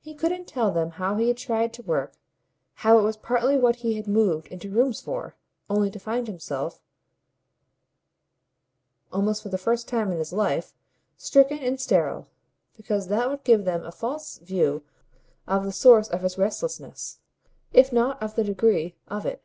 He 0.00 0.16
couldn't 0.16 0.46
tell 0.48 0.72
them 0.72 0.90
how 0.90 1.14
he 1.14 1.28
had 1.28 1.36
tried 1.36 1.72
to 1.74 1.82
work, 1.82 2.14
how 2.82 2.98
it 2.98 3.02
was 3.02 3.16
partly 3.16 3.56
what 3.56 3.76
he 3.86 3.94
had 3.94 4.08
moved 4.08 4.48
into 4.48 4.68
rooms 4.68 5.00
for, 5.00 5.36
only 5.70 5.92
to 5.92 6.00
find 6.00 6.26
himself, 6.26 6.82
almost 9.12 9.44
for 9.44 9.50
the 9.50 9.56
first 9.56 9.86
time 9.86 10.10
in 10.10 10.18
his 10.18 10.32
life, 10.32 10.74
stricken 11.16 11.60
and 11.60 11.80
sterile; 11.80 12.26
because 12.76 13.06
that 13.06 13.30
would 13.30 13.44
give 13.44 13.64
them 13.64 13.84
a 13.84 13.92
false 13.92 14.38
view 14.38 14.82
of 15.46 15.62
the 15.62 15.70
source 15.70 16.08
of 16.08 16.22
his 16.22 16.36
restlessness, 16.36 17.20
if 17.72 17.92
not 17.92 18.20
of 18.20 18.34
the 18.34 18.42
degree 18.42 18.96
of 19.06 19.24
it. 19.24 19.40